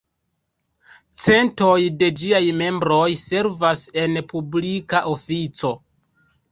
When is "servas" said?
3.27-3.87